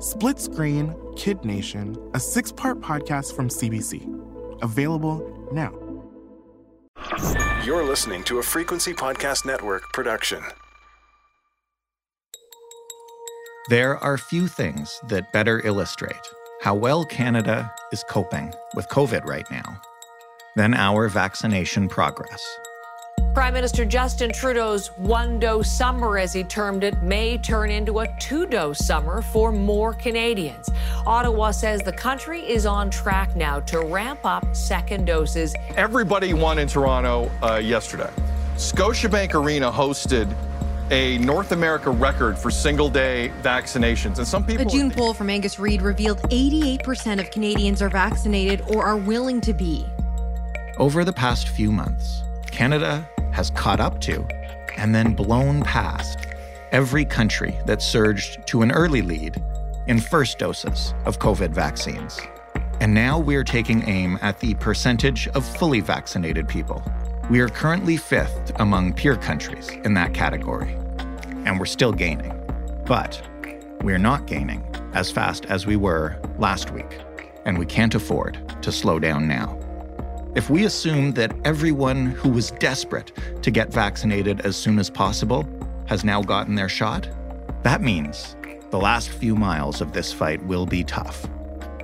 [0.00, 4.62] Split Screen Kid Nation, a six part podcast from CBC.
[4.62, 5.20] Available
[5.52, 5.74] now.
[7.66, 10.42] You're listening to a Frequency Podcast Network production.
[13.68, 16.16] There are few things that better illustrate
[16.62, 19.82] how well Canada is coping with COVID right now
[20.56, 22.42] than our vaccination progress.
[23.34, 28.08] Prime Minister Justin Trudeau's one dose summer, as he termed it, may turn into a
[28.18, 30.68] two dose summer for more Canadians.
[31.06, 35.54] Ottawa says the country is on track now to ramp up second doses.
[35.76, 38.10] Everybody won in Toronto uh, yesterday.
[38.56, 40.34] Scotiabank Arena hosted
[40.90, 44.18] a North America record for single day vaccinations.
[44.18, 44.66] And some people.
[44.66, 49.40] A June poll from Angus Reid revealed 88% of Canadians are vaccinated or are willing
[49.42, 49.86] to be.
[50.78, 54.26] Over the past few months, Canada has caught up to
[54.76, 56.26] and then blown past
[56.72, 59.42] every country that surged to an early lead
[59.86, 62.20] in first doses of COVID vaccines.
[62.80, 66.82] And now we're taking aim at the percentage of fully vaccinated people.
[67.28, 70.76] We are currently fifth among peer countries in that category,
[71.44, 72.32] and we're still gaining.
[72.86, 73.20] But
[73.82, 74.64] we're not gaining
[74.94, 76.98] as fast as we were last week,
[77.44, 79.59] and we can't afford to slow down now.
[80.36, 83.10] If we assume that everyone who was desperate
[83.42, 85.44] to get vaccinated as soon as possible
[85.86, 87.08] has now gotten their shot,
[87.64, 88.36] that means
[88.70, 91.26] the last few miles of this fight will be tough.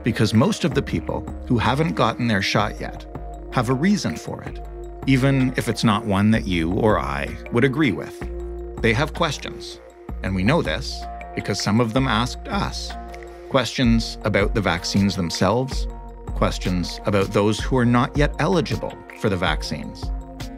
[0.04, 3.04] Because most of the people who haven't gotten their shot yet
[3.52, 4.64] have a reason for it,
[5.08, 8.16] even if it's not one that you or I would agree with.
[8.80, 9.80] They have questions,
[10.22, 11.02] and we know this
[11.34, 12.92] because some of them asked us.
[13.48, 15.88] Questions about the vaccines themselves,
[16.36, 20.10] questions about those who are not yet eligible for the vaccines,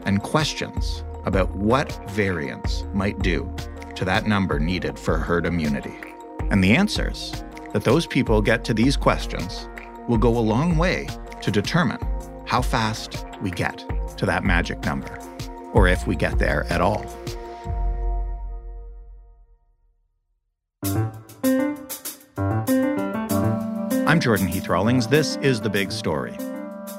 [0.05, 3.51] and questions about what variants might do
[3.95, 5.95] to that number needed for herd immunity.
[6.51, 9.69] And the answers that those people get to these questions
[10.07, 11.07] will go a long way
[11.41, 11.99] to determine
[12.45, 13.85] how fast we get
[14.17, 15.17] to that magic number,
[15.73, 17.05] or if we get there at all.
[24.09, 25.05] I'm Jordan Heath Rawlings.
[25.05, 26.35] This is The Big Story.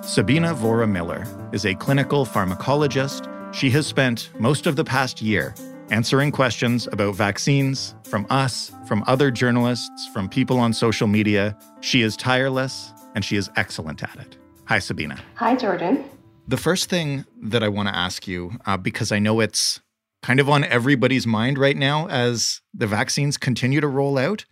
[0.00, 3.26] Sabina Vohra Miller is a clinical pharmacologist.
[3.52, 5.52] She has spent most of the past year
[5.90, 11.58] answering questions about vaccines from us, from other journalists, from people on social media.
[11.80, 14.36] She is tireless and she is excellent at it.
[14.66, 15.18] Hi, Sabina.
[15.34, 16.04] Hi, Jordan.
[16.46, 19.80] The first thing that I want to ask you, uh, because I know it's
[20.22, 24.44] kind of on everybody's mind right now as the vaccines continue to roll out,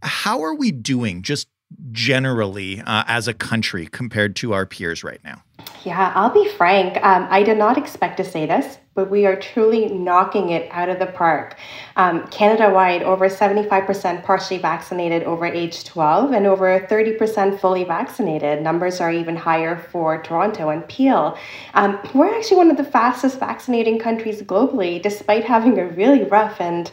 [0.00, 1.48] how are we doing just
[1.92, 5.42] generally uh, as a country compared to our peers right now?
[5.84, 6.96] Yeah, I'll be frank.
[7.04, 10.88] Um, I did not expect to say this, but we are truly knocking it out
[10.88, 11.56] of the park.
[11.96, 18.62] Um, Canada wide, over 75% partially vaccinated over age 12 and over 30% fully vaccinated.
[18.62, 21.36] Numbers are even higher for Toronto and Peel.
[21.74, 26.60] Um, we're actually one of the fastest vaccinating countries globally, despite having a really rough
[26.60, 26.90] and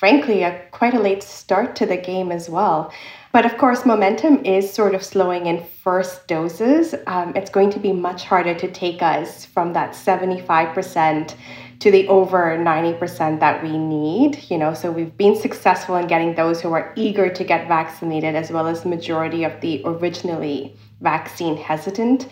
[0.00, 2.90] frankly, a quite a late start to the game as well.
[3.32, 6.94] But of course, momentum is sort of slowing in first doses.
[7.06, 11.34] Um, it's going to be much harder to take us from that 75%
[11.78, 14.50] to the over 90% that we need.
[14.50, 18.34] You know, so we've been successful in getting those who are eager to get vaccinated,
[18.34, 22.28] as well as the majority of the originally vaccine hesitant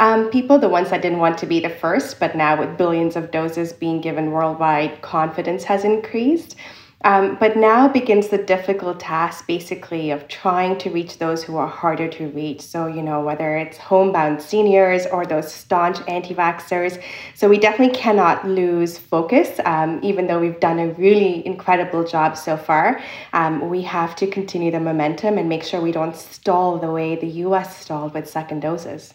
[0.00, 3.16] um, people, the ones that didn't want to be the first, but now with billions
[3.16, 6.56] of doses being given worldwide, confidence has increased.
[7.02, 11.66] Um, but now begins the difficult task, basically, of trying to reach those who are
[11.66, 12.60] harder to reach.
[12.60, 17.02] So, you know, whether it's homebound seniors or those staunch anti vaxxers.
[17.34, 22.36] So, we definitely cannot lose focus, um, even though we've done a really incredible job
[22.36, 23.02] so far.
[23.32, 27.16] Um, we have to continue the momentum and make sure we don't stall the way
[27.16, 29.14] the US stalled with second doses.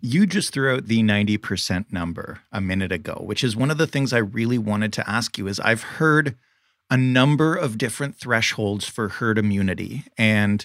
[0.00, 3.86] You just threw out the 90% number a minute ago, which is one of the
[3.86, 6.36] things I really wanted to ask you is I've heard
[6.90, 10.04] a number of different thresholds for herd immunity.
[10.16, 10.64] And,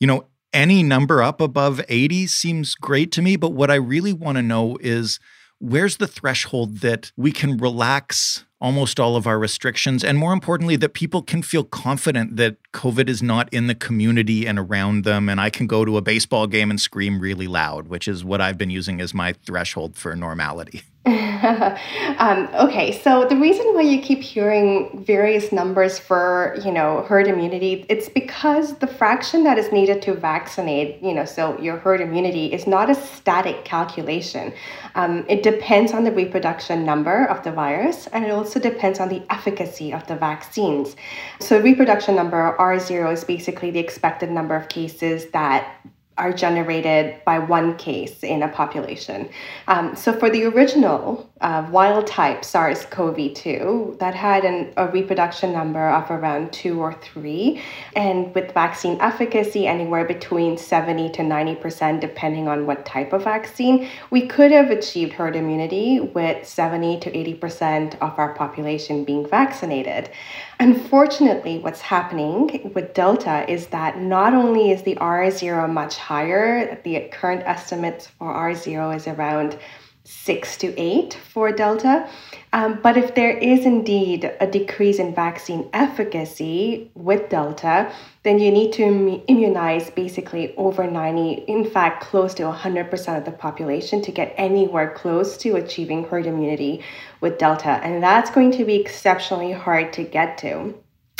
[0.00, 3.36] you know, any number up above 80 seems great to me.
[3.36, 5.20] But what I really want to know is
[5.58, 10.76] where's the threshold that we can relax almost all of our restrictions and more importantly
[10.76, 15.28] that people can feel confident that covid is not in the community and around them
[15.28, 18.40] and i can go to a baseball game and scream really loud which is what
[18.40, 20.82] i've been using as my threshold for normality
[22.18, 27.28] um, okay, so the reason why you keep hearing various numbers for you know herd
[27.28, 32.00] immunity, it's because the fraction that is needed to vaccinate, you know, so your herd
[32.00, 34.52] immunity is not a static calculation.
[34.96, 39.08] Um, it depends on the reproduction number of the virus, and it also depends on
[39.08, 40.96] the efficacy of the vaccines.
[41.38, 45.86] So reproduction number R zero is basically the expected number of cases that
[46.18, 49.28] are generated by one case in a population.
[49.68, 54.88] Um, so for the original uh, wild type SARS CoV 2, that had an, a
[54.88, 57.62] reproduction number of around two or three,
[57.94, 63.88] and with vaccine efficacy anywhere between 70 to 90%, depending on what type of vaccine,
[64.10, 70.10] we could have achieved herd immunity with 70 to 80% of our population being vaccinated.
[70.58, 77.08] Unfortunately, what's happening with Delta is that not only is the R0 much higher, the
[77.12, 79.58] current estimates for R0 is around
[80.06, 82.08] six to eight for Delta.
[82.52, 87.92] Um, but if there is indeed a decrease in vaccine efficacy with Delta,
[88.22, 93.24] then you need to Im- immunize basically over 90, in fact, close to 100% of
[93.24, 96.82] the population to get anywhere close to achieving herd immunity
[97.20, 97.80] with Delta.
[97.82, 100.74] And that's going to be exceptionally hard to get to.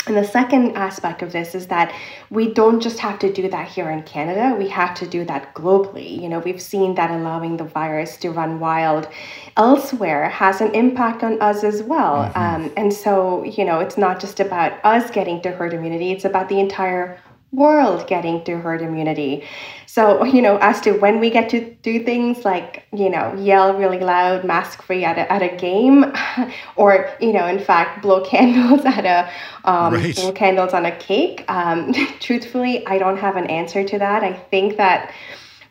[0.07, 1.93] And the second aspect of this is that
[2.29, 5.53] we don't just have to do that here in Canada, we have to do that
[5.53, 6.21] globally.
[6.21, 9.07] You know, we've seen that allowing the virus to run wild
[9.55, 12.25] elsewhere has an impact on us as well.
[12.25, 12.39] Mm-hmm.
[12.39, 16.25] Um, and so, you know, it's not just about us getting to herd immunity, it's
[16.25, 17.19] about the entire
[17.51, 19.43] world getting to herd immunity.
[19.85, 23.77] So, you know, as to when we get to do things like, you know, yell
[23.77, 26.13] really loud, mask free at a, at a game,
[26.75, 29.29] or, you know, in fact, blow candles at a,
[29.67, 30.15] um, right.
[30.15, 34.23] blow candles on a cake, um, truthfully, I don't have an answer to that.
[34.23, 35.13] I think that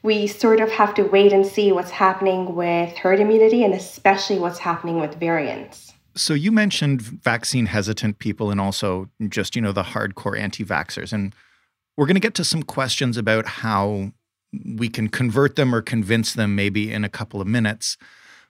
[0.02, 4.38] we sort of have to wait and see what's happening with herd immunity and especially
[4.38, 5.92] what's happening with variants.
[6.14, 11.12] So you mentioned vaccine hesitant people and also just, you know, the hardcore anti-vaxxers.
[11.12, 11.34] And
[11.96, 14.12] we're going to get to some questions about how
[14.64, 17.96] we can convert them or convince them maybe in a couple of minutes.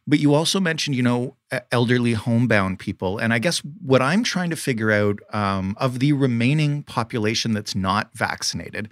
[0.06, 1.36] But you also mentioned, you know,
[1.72, 3.18] elderly homebound people.
[3.18, 7.74] And I guess what I'm trying to figure out um, of the remaining population that's
[7.74, 8.88] not vaccinated,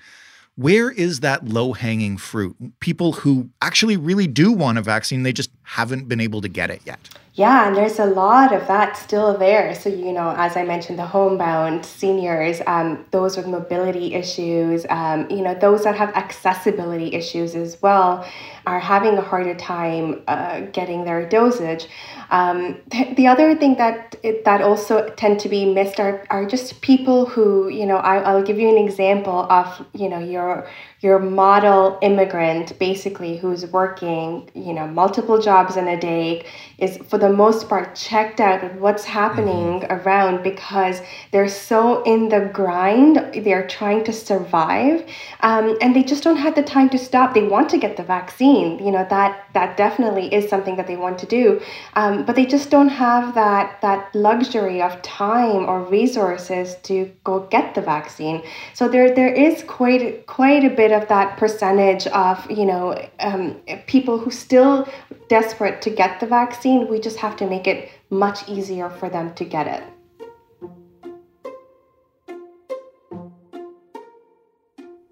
[0.56, 2.56] where is that low hanging fruit?
[2.80, 6.70] People who actually really do want a vaccine, they just haven't been able to get
[6.70, 7.00] it yet.
[7.36, 9.74] Yeah, and there's a lot of that still there.
[9.74, 15.28] So, you know, as I mentioned, the homebound seniors, um, those with mobility issues, um,
[15.28, 18.24] you know, those that have accessibility issues as well
[18.66, 21.88] are having a harder time uh, getting their dosage.
[22.30, 24.14] Um, th- the other thing that
[24.44, 28.44] that also tend to be missed are, are just people who, you know, I, I'll
[28.44, 30.68] give you an example of, you know, your
[31.04, 36.44] your model immigrant basically who's working you know multiple jobs in a day
[36.78, 39.92] is for the most part checked out with what's happening mm-hmm.
[39.92, 45.04] around because they're so in the grind they're trying to survive
[45.40, 48.02] um, and they just don't have the time to stop they want to get the
[48.02, 51.60] vaccine you know that that definitely is something that they want to do
[51.94, 57.40] um, but they just don't have that that luxury of time or resources to go
[57.50, 58.42] get the vaccine
[58.74, 63.54] so there there is quite quite a bit of that percentage of you know um,
[63.86, 64.88] people who still
[65.34, 69.34] desperate to get the vaccine we just have to make it much easier for them
[69.34, 69.82] to get it.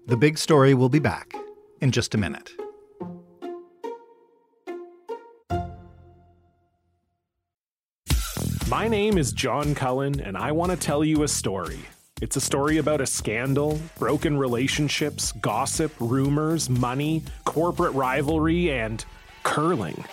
[0.07, 1.35] The big story will be back
[1.81, 2.53] in just a minute.
[8.69, 11.79] My name is john cullen and i want to tell you a story.
[12.21, 19.03] It's a story about a scandal, broken relationships, gossip, rumors, money, corporate rivalry, and
[19.43, 20.03] curling.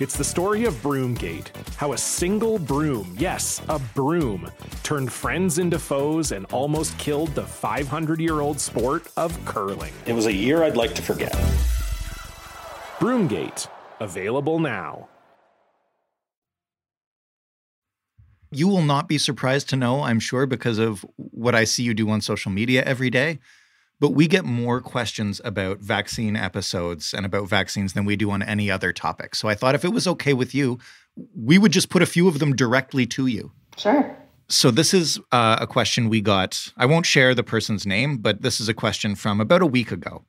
[0.00, 4.50] It's the story of Broomgate, how a single broom, yes, a broom,
[4.82, 9.92] turned friends into foes and almost killed the 500 year old sport of curling.
[10.06, 11.32] It was a year I'd like to forget.
[12.98, 13.68] Broomgate,
[14.00, 15.08] available now.
[18.54, 21.92] you will not be surprised to know, I'm sure, because of what I see you
[21.92, 23.40] do on social media every day.
[24.04, 28.42] But we get more questions about vaccine episodes and about vaccines than we do on
[28.42, 29.34] any other topic.
[29.34, 30.78] So I thought if it was okay with you,
[31.34, 33.52] we would just put a few of them directly to you.
[33.78, 34.14] Sure.
[34.50, 36.70] So this is uh, a question we got.
[36.76, 39.90] I won't share the person's name, but this is a question from about a week
[39.90, 40.26] ago.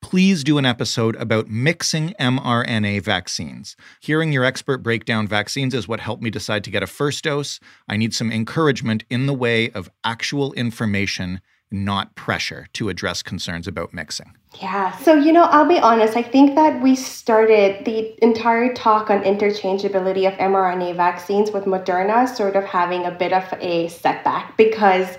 [0.00, 3.76] please do an episode about mixing mRNA vaccines.
[4.00, 7.24] Hearing your expert break down vaccines is what helped me decide to get a first
[7.24, 7.58] dose.
[7.88, 13.66] I need some encouragement in the way of actual information, not pressure, to address concerns
[13.66, 14.34] about mixing.
[14.60, 14.96] Yeah.
[14.98, 16.16] So, you know, I'll be honest.
[16.16, 22.28] I think that we started the entire talk on interchangeability of mRNA vaccines with Moderna
[22.28, 25.16] sort of having a bit of a setback because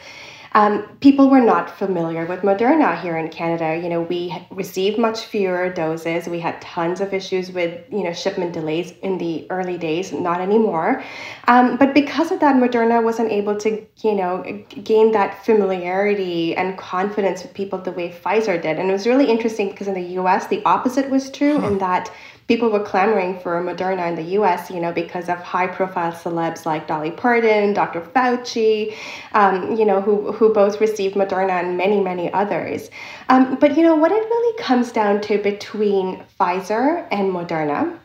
[0.59, 3.81] um, people were not familiar with Moderna here in Canada.
[3.81, 6.27] You know, we received much fewer doses.
[6.27, 10.41] We had tons of issues with, you know, shipment delays in the early days, not
[10.41, 11.01] anymore.
[11.47, 14.43] Um, but because of that, Moderna wasn't able to, you know,
[14.83, 18.79] gain that familiarity and confidence with people the way Pfizer did.
[18.79, 21.67] And it was really interesting because in the US, the opposite was true huh.
[21.67, 22.11] in that
[22.49, 26.65] people were clamoring for Moderna in the US, you know, because of high profile celebs
[26.65, 28.01] like Dolly Parton, Dr.
[28.01, 28.95] Fauci,
[29.33, 32.89] um, you know, who, who both received Moderna and many, many others.
[33.29, 37.99] Um, but, you know, what it really comes down to between Pfizer and Moderna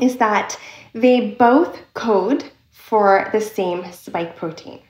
[0.00, 0.58] is that
[0.94, 4.80] they both code for the same spike protein.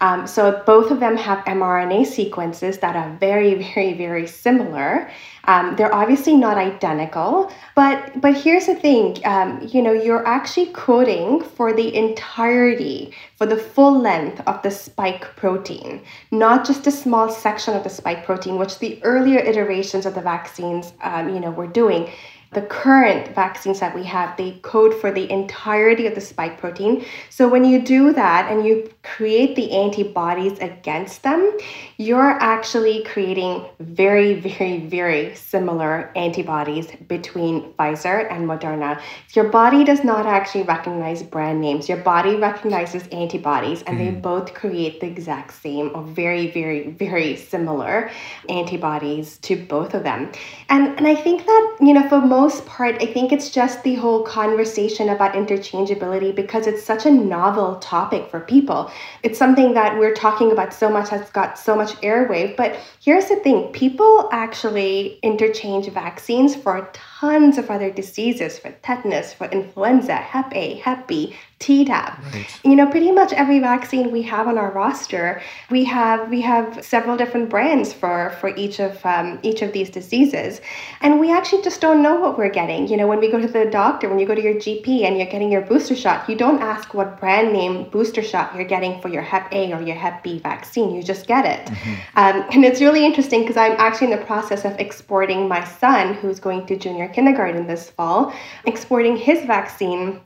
[0.00, 5.10] Um, so both of them have mRNA sequences that are very, very, very similar.
[5.44, 9.16] Um, they're obviously not identical, but but here's the thing.
[9.24, 14.70] Um, you know, you're actually coding for the entirety, for the full length of the
[14.70, 20.04] spike protein, not just a small section of the spike protein, which the earlier iterations
[20.04, 22.10] of the vaccines, um, you know, were doing
[22.52, 27.04] the current vaccines that we have, they code for the entirety of the spike protein.
[27.30, 31.56] So when you do that and you create the antibodies against them,
[31.98, 39.00] you're actually creating very, very, very similar antibodies between Pfizer and Moderna.
[39.34, 41.88] Your body does not actually recognize brand names.
[41.88, 43.98] Your body recognizes antibodies, and mm.
[43.98, 48.10] they both create the exact same or very, very, very similar
[48.48, 50.30] antibodies to both of them.
[50.68, 53.82] And and I think that, you know, for most most part, I think it's just
[53.82, 58.92] the whole conversation about interchangeability because it's such a novel topic for people.
[59.24, 62.56] It's something that we're talking about so much, has got so much airwave.
[62.56, 69.32] But here's the thing people actually interchange vaccines for tons of other diseases, for tetanus,
[69.32, 72.22] for influenza, Hep A, Hep B, Tdap.
[72.32, 72.60] Right.
[72.62, 76.84] You know, pretty much every vaccine we have on our roster, we have we have
[76.84, 80.60] several different brands for for each of um, each of these diseases,
[81.00, 82.86] and we actually just don't know what we're getting.
[82.86, 85.16] You know, when we go to the doctor, when you go to your GP and
[85.16, 89.00] you're getting your booster shot, you don't ask what brand name booster shot you're getting
[89.00, 90.94] for your Hep A or your Hep B vaccine.
[90.94, 91.94] You just get it, mm-hmm.
[92.14, 96.14] um, and it's really interesting because I'm actually in the process of exporting my son,
[96.14, 98.32] who's going to junior kindergarten this fall,
[98.64, 100.20] exporting his vaccine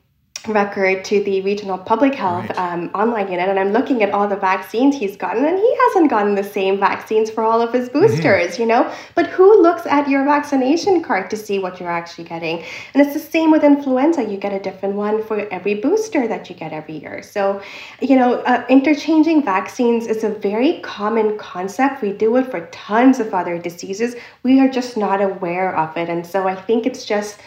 [0.48, 2.58] record to the regional public health right.
[2.58, 6.10] um, online unit and i'm looking at all the vaccines he's gotten and he hasn't
[6.10, 8.00] gotten the same vaccines for all of his mm-hmm.
[8.00, 8.62] boosters mm-hmm.
[8.62, 12.62] you know but who looks at your vaccination card to see what you're actually getting
[12.94, 16.48] and it's the same with influenza you get a different one for every booster that
[16.50, 17.62] you get every year so
[18.00, 23.20] you know uh, interchanging vaccines is a very common concept we do it for tons
[23.20, 27.04] of other diseases we are just not aware of it and so i think it's
[27.04, 27.38] just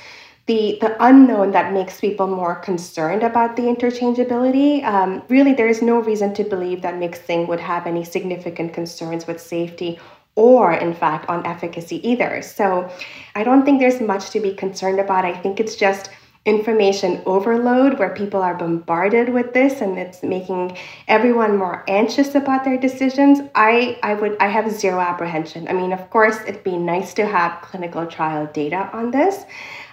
[0.48, 4.84] the, the unknown that makes people more concerned about the interchangeability.
[4.84, 9.26] Um, really, there is no reason to believe that mixing would have any significant concerns
[9.26, 10.00] with safety
[10.36, 12.42] or, in fact, on efficacy either.
[12.42, 12.92] So
[13.34, 15.26] I don't think there's much to be concerned about.
[15.26, 16.10] I think it's just
[16.46, 22.64] information overload where people are bombarded with this and it's making everyone more anxious about
[22.64, 26.78] their decisions i i would i have zero apprehension i mean of course it'd be
[26.78, 29.44] nice to have clinical trial data on this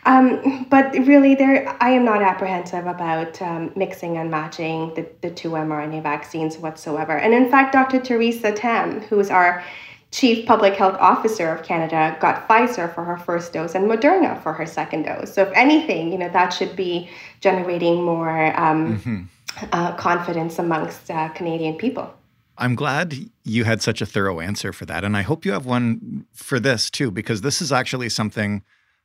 [0.05, 5.31] um, but really, there I am not apprehensive about um, mixing and matching the, the
[5.31, 7.17] two mRNA vaccines whatsoever.
[7.17, 8.01] And in fact, Dr.
[8.01, 9.63] Theresa Tam, who is our
[10.11, 14.53] Chief Public Health Officer of Canada, got Pfizer for her first dose and Moderna for
[14.53, 15.33] her second dose.
[15.33, 17.09] So if anything, you know that should be
[17.41, 19.65] generating more um, mm-hmm.
[19.73, 22.13] uh, confidence amongst uh, Canadian people.
[22.59, 25.05] I'm glad you had such a thorough answer for that.
[25.05, 28.63] And I hope you have one for this too, because this is actually something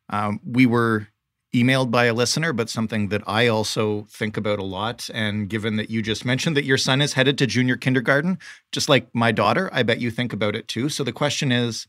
[0.10, 1.08] um, we were
[1.54, 5.10] emailed by a listener, but something that I also think about a lot.
[5.14, 8.38] And given that you just mentioned that your son is headed to junior kindergarten,
[8.72, 10.90] just like my daughter, I bet you think about it too.
[10.90, 11.88] So the question is,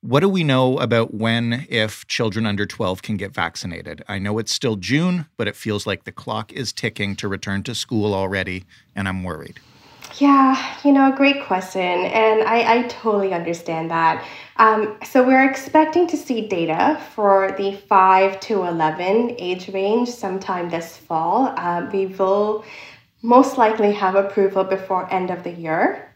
[0.00, 4.04] what do we know about when, if children under 12 can get vaccinated?
[4.06, 7.64] I know it's still June, but it feels like the clock is ticking to return
[7.64, 9.58] to school already, and I'm worried.
[10.16, 11.82] Yeah, you know, great question.
[11.82, 14.24] And I, I totally understand that.
[14.56, 20.70] Um, so we're expecting to see data for the 5 to 11 age range sometime
[20.70, 21.52] this fall.
[21.56, 22.64] Uh, we will
[23.22, 26.07] most likely have approval before end of the year.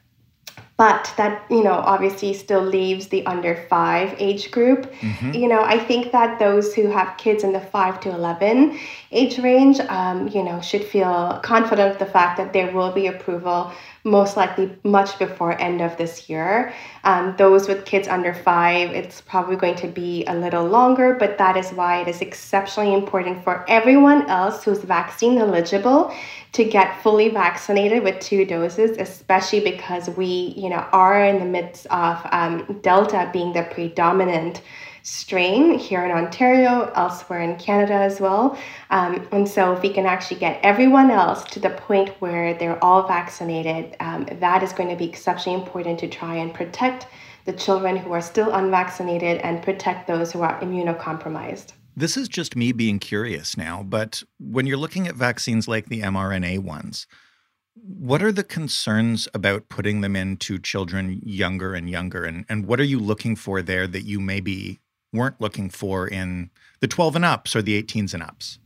[0.82, 5.32] But that you know obviously still leaves the under five age group mm-hmm.
[5.32, 8.76] you know i think that those who have kids in the 5 to 11
[9.12, 13.06] age range um, you know should feel confident of the fact that there will be
[13.06, 13.72] approval
[14.04, 16.72] most likely much before end of this year.
[17.04, 21.38] Um, those with kids under five, it's probably going to be a little longer, but
[21.38, 26.12] that is why it is exceptionally important for everyone else who's vaccine eligible
[26.52, 31.44] to get fully vaccinated with two doses, especially because we, you know, are in the
[31.44, 34.62] midst of um, Delta being the predominant
[35.02, 38.58] strain here in Ontario, elsewhere in Canada as well.
[38.90, 42.82] Um, and so, if we can actually get everyone else to the point where they're
[42.82, 47.06] all vaccinated, um, that is going to be exceptionally important to try and protect
[47.44, 51.72] the children who are still unvaccinated and protect those who are immunocompromised.
[51.96, 56.00] This is just me being curious now, but when you're looking at vaccines like the
[56.00, 57.06] mRNA ones,
[57.74, 62.24] what are the concerns about putting them into children younger and younger?
[62.24, 64.80] And, and what are you looking for there that you maybe
[65.12, 66.50] weren't looking for in
[66.80, 68.58] the 12 and ups or the 18s and ups?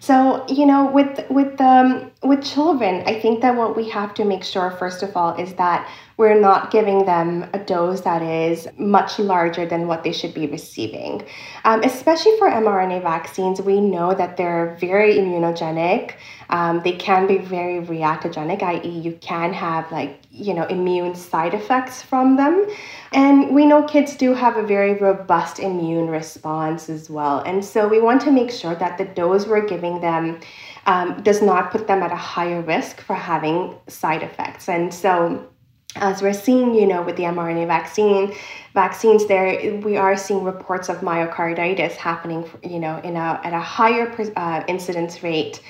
[0.00, 4.24] So you know, with with um, with children, I think that what we have to
[4.24, 8.66] make sure first of all is that we're not giving them a dose that is
[8.78, 11.22] much larger than what they should be receiving.
[11.64, 16.14] Um, especially for mRNA vaccines, we know that they're very immunogenic.
[16.48, 21.54] Um, they can be very reactogenic, i.e., you can have like you know immune side
[21.54, 22.66] effects from them.
[23.12, 27.40] And we know kids do have a very robust immune response as well.
[27.40, 30.40] And so we want to make sure that the dose we're giving them
[30.86, 34.68] um, does not put them at a higher risk for having side effects.
[34.68, 35.48] And so
[35.96, 38.34] as we're seeing, you know, with the mRNA vaccine,
[38.74, 43.60] vaccines there, we are seeing reports of myocarditis happening, you know, in a, at a
[43.60, 45.60] higher uh, incidence rate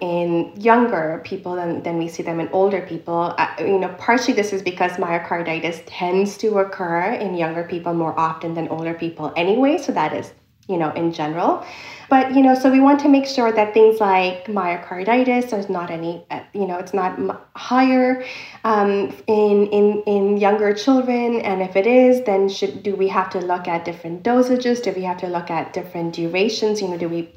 [0.00, 3.34] in younger people than, than we see them in older people.
[3.38, 8.18] Uh, you know, partially this is because myocarditis tends to occur in younger people more
[8.18, 10.32] often than older people anyway, so that is,
[10.68, 11.64] you know, in general.
[12.08, 15.90] But you know, so we want to make sure that things like myocarditis, there's not
[15.90, 17.18] any, uh, you know, it's not
[17.56, 18.24] higher
[18.64, 23.30] um, in in in younger children, and if it is, then should do we have
[23.30, 24.82] to look at different dosages?
[24.82, 26.80] Do we have to look at different durations?
[26.80, 27.28] You know, do we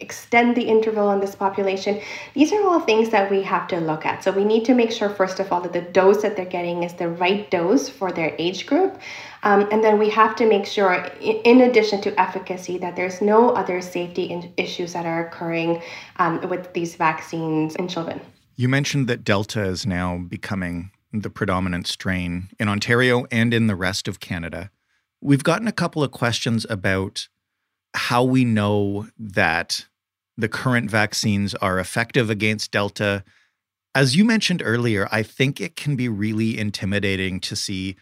[0.00, 2.00] extend the interval in this population?
[2.34, 4.24] These are all things that we have to look at.
[4.24, 6.82] So we need to make sure, first of all, that the dose that they're getting
[6.82, 8.98] is the right dose for their age group.
[9.42, 13.50] Um, and then we have to make sure, in addition to efficacy, that there's no
[13.50, 15.82] other safety issues that are occurring
[16.16, 18.20] um, with these vaccines in children.
[18.56, 23.76] You mentioned that Delta is now becoming the predominant strain in Ontario and in the
[23.76, 24.70] rest of Canada.
[25.20, 27.28] We've gotten a couple of questions about
[27.94, 29.86] how we know that
[30.36, 33.24] the current vaccines are effective against Delta.
[33.94, 37.96] As you mentioned earlier, I think it can be really intimidating to see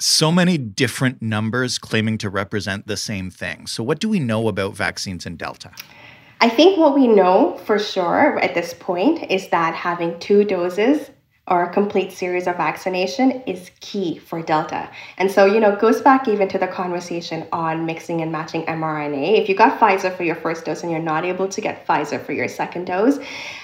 [0.00, 3.66] so many different numbers claiming to represent the same thing.
[3.66, 5.72] So, what do we know about vaccines in Delta?
[6.40, 11.10] I think what we know for sure at this point is that having two doses
[11.48, 14.88] or a complete series of vaccination is key for Delta.
[15.16, 18.64] And so, you know, it goes back even to the conversation on mixing and matching
[18.66, 19.40] mRNA.
[19.40, 22.22] If you got Pfizer for your first dose and you're not able to get Pfizer
[22.24, 23.18] for your second dose,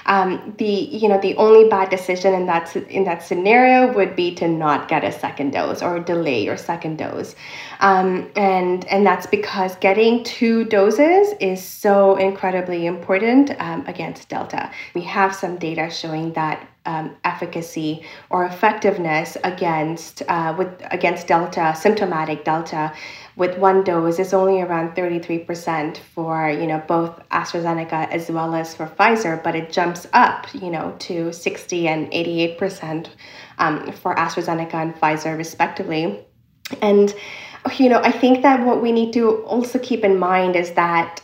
[0.07, 4.35] um, the you know the only bad decision in that in that scenario would be
[4.35, 7.35] to not get a second dose or delay your second dose,
[7.81, 14.71] um, and and that's because getting two doses is so incredibly important um, against Delta.
[14.95, 21.75] We have some data showing that um, efficacy or effectiveness against uh, with against delta
[21.77, 22.93] symptomatic delta
[23.37, 28.75] with one dose is only around 33% for you know both AstraZeneca as well as
[28.75, 33.09] for Pfizer but it jumps up you know to 60 and 88%
[33.59, 36.25] um, for AstraZeneca and Pfizer respectively.
[36.83, 37.15] And
[37.79, 41.21] you know I think that what we need to also keep in mind is that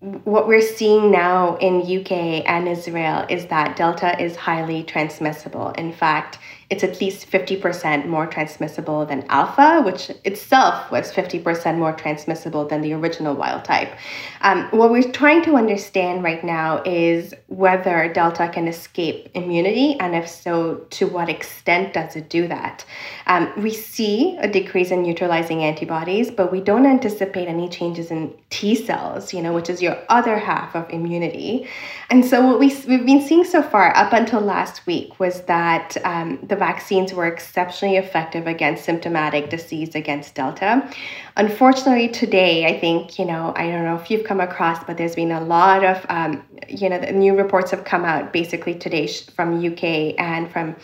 [0.00, 5.70] what we're seeing now in UK and Israel is that Delta is highly transmissible.
[5.70, 11.92] In fact, it's at least 50% more transmissible than alpha, which itself was 50% more
[11.92, 13.92] transmissible than the original wild type.
[14.40, 20.16] Um, what we're trying to understand right now is whether delta can escape immunity, and
[20.16, 22.84] if so, to what extent does it do that?
[23.28, 28.36] Um, we see a decrease in neutralizing antibodies, but we don't anticipate any changes in
[28.50, 31.68] T cells, you know, which is your other half of immunity.
[32.10, 35.96] And so what we, we've been seeing so far up until last week was that
[36.04, 40.88] um, the vaccines were exceptionally effective against symptomatic disease against Delta.
[41.36, 45.14] Unfortunately, today, I think, you know, I don't know if you've come across, but there's
[45.14, 49.06] been a lot of, um, you know, the new reports have come out basically today
[49.06, 50.74] from UK and from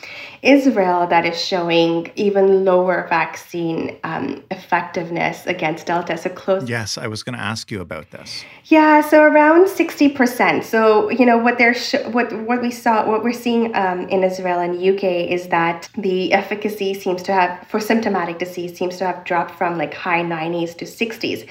[0.42, 6.18] Israel that is showing even lower vaccine um, effectiveness against Delta.
[6.18, 6.68] So close.
[6.68, 8.44] Yes, I was going to ask you about this.
[8.66, 10.64] Yeah, so around sixty percent.
[10.64, 14.22] So you know what they're sh- what what we saw, what we're seeing um, in
[14.22, 19.06] Israel and UK is that the efficacy seems to have for symptomatic disease seems to
[19.06, 21.48] have dropped from like high 90s to 60s.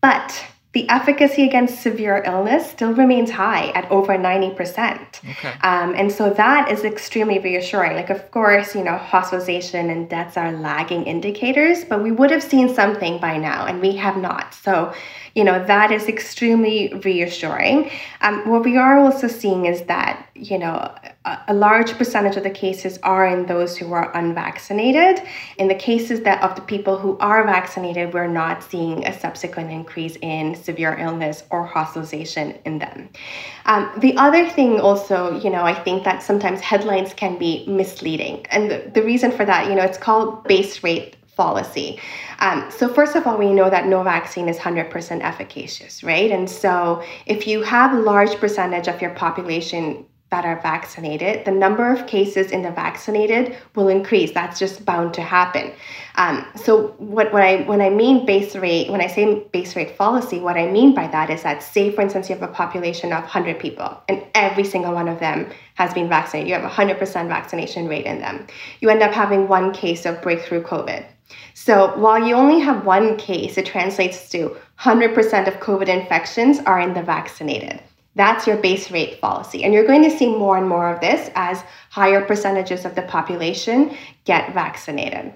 [0.00, 0.44] But
[0.74, 4.56] the efficacy against severe illness still remains high at over 90%.
[4.58, 5.48] Okay.
[5.62, 7.94] Um, and so that is extremely reassuring.
[7.94, 12.42] Like, of course, you know, hospitalization and deaths are lagging indicators, but we would have
[12.42, 14.52] seen something by now, and we have not.
[14.52, 14.92] So,
[15.34, 17.90] you know, that is extremely reassuring.
[18.20, 20.94] Um, what we are also seeing is that, you know,
[21.24, 25.26] a, a large percentage of the cases are in those who are unvaccinated.
[25.58, 29.72] In the cases that of the people who are vaccinated, we're not seeing a subsequent
[29.72, 33.08] increase in severe illness or hospitalization in them.
[33.66, 38.46] Um, the other thing also, you know, I think that sometimes headlines can be misleading.
[38.50, 42.00] And the, the reason for that, you know, it's called base rate fallacy.
[42.38, 46.30] Um, so, first of all, we know that no vaccine is 100% efficacious, right?
[46.30, 51.52] And so, if you have a large percentage of your population that are vaccinated, the
[51.52, 54.32] number of cases in the vaccinated will increase.
[54.32, 55.70] That's just bound to happen.
[56.16, 60.40] Um, so what, I when I mean base rate, when I say base rate fallacy,
[60.40, 63.22] what I mean by that is that say for instance you have a population of
[63.22, 66.48] 100 people and every single one of them has been vaccinated.
[66.48, 68.48] You have a 100% vaccination rate in them.
[68.80, 71.06] You end up having one case of breakthrough COVID.
[71.54, 76.80] So while you only have one case, it translates to 100% of COVID infections are
[76.80, 77.80] in the vaccinated.
[78.14, 79.64] That's your base rate fallacy.
[79.64, 83.02] And you're going to see more and more of this as higher percentages of the
[83.02, 85.34] population get vaccinated.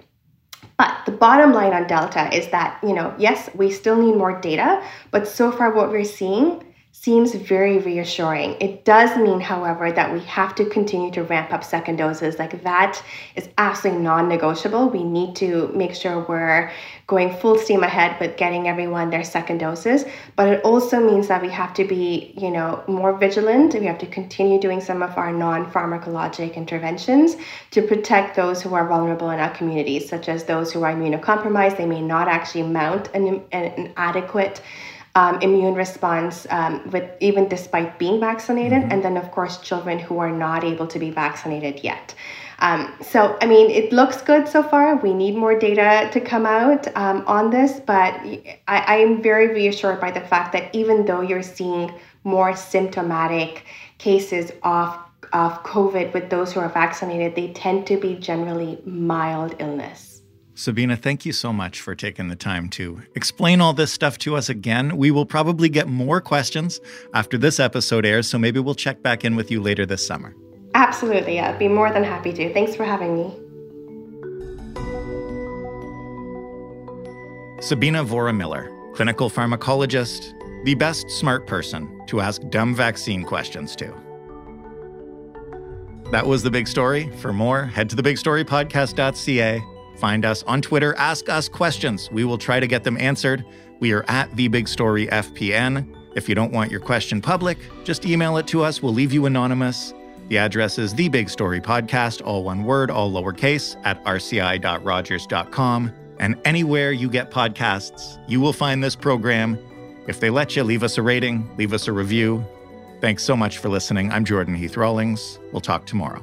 [0.79, 4.41] But the bottom line on Delta is that, you know, yes, we still need more
[4.41, 6.65] data, but so far what we're seeing
[7.01, 8.57] seems very reassuring.
[8.61, 12.41] It does mean, however, that we have to continue to ramp up second doses.
[12.41, 13.01] Like that
[13.37, 14.89] is absolutely non negotiable.
[14.89, 16.73] We need to make sure we're
[17.07, 20.07] going full steam ahead with getting everyone their second doses.
[20.35, 23.75] But it also means that we have to be, you know, more vigilant.
[23.75, 27.37] We have to continue doing some of our non pharmacologic interventions
[27.71, 31.77] to protect those who are vulnerable in our communities, such as those who are immunocompromised.
[31.77, 34.63] They may not actually mount an, an adequate
[35.19, 38.93] um, immune response um, with even despite being vaccinated, mm-hmm.
[38.93, 42.15] and then of course children who are not able to be vaccinated yet.
[42.61, 44.97] Um, so, I mean, it looks good so far.
[44.97, 48.15] We need more data to come out um, on this, but
[48.75, 51.93] I, I am very reassured by the fact that even though you're seeing
[52.25, 53.65] more symptomatic
[53.99, 54.97] cases of
[55.33, 60.08] of COVID with those who are vaccinated, they tend to be generally mild illness.
[60.59, 64.35] Sabina, thank you so much for taking the time to explain all this stuff to
[64.35, 64.97] us again.
[64.97, 66.81] We will probably get more questions
[67.15, 70.35] after this episode airs, so maybe we'll check back in with you later this summer.
[70.75, 71.39] Absolutely.
[71.39, 72.53] I'd be more than happy to.
[72.53, 73.31] Thanks for having me.
[77.63, 80.33] Sabina Vohra Miller, clinical pharmacologist,
[80.65, 83.95] the best smart person to ask dumb vaccine questions to.
[86.11, 87.13] That was the big story.
[87.19, 89.63] For more, head to thebigstorypodcast.ca
[89.99, 92.11] Find us on Twitter, ask us questions.
[92.11, 93.45] We will try to get them answered.
[93.81, 95.95] We are at The Big Story FPN.
[96.15, 98.83] If you don't want your question public, just email it to us.
[98.83, 99.93] We'll leave you anonymous.
[100.29, 105.93] The address is The Big Story Podcast, all one word, all lowercase, at rci.rogers.com.
[106.21, 109.59] And anywhere you get podcasts, you will find this program.
[110.07, 112.45] If they let you, leave us a rating, leave us a review.
[113.01, 114.11] Thanks so much for listening.
[114.11, 115.39] I'm Jordan Heath Rawlings.
[115.53, 116.23] We'll talk tomorrow.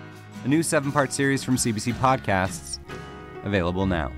[0.43, 2.79] a new seven part series from CBC Podcasts,
[3.43, 4.11] available now.